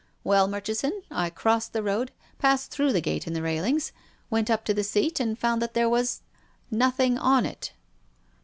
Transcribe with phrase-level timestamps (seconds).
[0.23, 2.09] Well, Murchison, I crossed the road,
[2.39, 3.91] passed through the gate in the railings,
[4.31, 6.23] went up to the seat, and found that there was—
[6.71, 7.71] nothing on it."